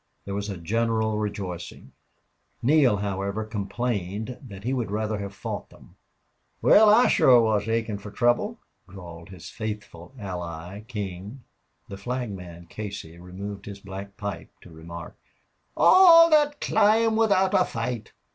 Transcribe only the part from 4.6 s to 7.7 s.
he would rather have fought them. "Wal, I shore was